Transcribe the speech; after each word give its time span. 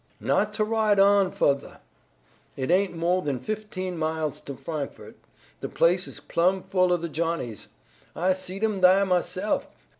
"Not 0.19 0.51
to 0.55 0.63
ride 0.63 0.99
on 0.99 1.31
fuhthah. 1.31 1.77
It 2.57 2.71
ain't 2.71 2.95
mo' 2.97 3.21
than 3.21 3.39
fifteen 3.39 3.99
miles 3.99 4.39
to 4.41 4.55
Frankfort. 4.55 5.15
The 5.59 5.69
place 5.69 6.07
is 6.07 6.19
plum 6.19 6.63
full 6.63 6.91
of 6.91 7.03
the 7.03 7.07
Johnnies. 7.07 7.67
I 8.15 8.33
seed 8.33 8.63
'em 8.63 8.81
thah 8.81 9.05
myself. 9.05 9.67